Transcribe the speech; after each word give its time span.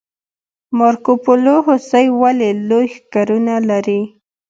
مارکوپولو 0.77 1.55
هوسۍ 1.67 2.05
ولې 2.21 2.49
لوی 2.69 2.85
ښکرونه 2.95 3.55
لري؟ 3.69 4.01